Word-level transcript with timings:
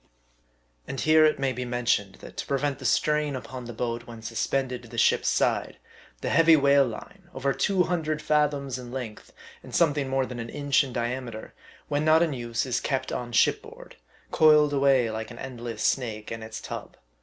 And 0.87 0.99
here 0.99 1.25
it 1.25 1.37
may 1.37 1.53
be 1.53 1.63
mentioned, 1.63 2.15
that 2.21 2.35
to 2.37 2.47
prevent 2.47 2.79
the 2.79 2.85
strain 2.85 3.33
48 3.33 3.33
M 3.33 3.35
A 3.35 3.37
R 3.37 3.41
D 3.41 3.45
I. 3.45 3.47
upon 3.51 3.65
the 3.65 3.73
boat 3.73 4.07
when 4.07 4.21
suspended 4.23 4.81
to 4.81 4.87
the 4.89 4.97
ship's 4.97 5.29
side, 5.29 5.77
the 6.21 6.29
heavy 6.29 6.55
whale 6.55 6.87
line, 6.87 7.29
over 7.35 7.53
two 7.53 7.83
hundred 7.83 8.19
fathoms 8.19 8.79
in 8.79 8.91
length, 8.91 9.31
and 9.61 9.75
some 9.75 9.93
thing 9.93 10.09
more 10.09 10.25
than 10.25 10.39
an 10.39 10.49
inch 10.49 10.83
in 10.83 10.91
diameter, 10.91 11.53
when 11.87 12.03
not 12.03 12.23
in 12.23 12.33
use 12.33 12.65
is 12.65 12.79
kept 12.79 13.11
on 13.11 13.31
ship 13.31 13.61
board, 13.61 13.95
coiled 14.31 14.73
away 14.73 15.11
like 15.11 15.29
an 15.29 15.37
endless 15.37 15.83
snake 15.83 16.31
in 16.31 16.41
its 16.41 16.59
tub. 16.61 16.97